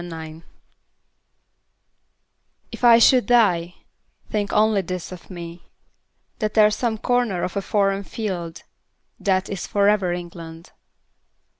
The 0.03 0.09
Soldier 0.09 0.43
If 2.71 2.83
I 2.83 2.97
should 2.97 3.27
die, 3.27 3.75
think 4.31 4.51
only 4.51 4.81
this 4.81 5.11
of 5.11 5.29
me: 5.29 5.69
That 6.39 6.55
there's 6.55 6.75
some 6.75 6.97
corner 6.97 7.43
of 7.43 7.55
a 7.55 7.61
foreign 7.61 8.01
field 8.03 8.63
That 9.19 9.47
is 9.47 9.67
for 9.67 9.87
ever 9.89 10.11
England. 10.11 10.71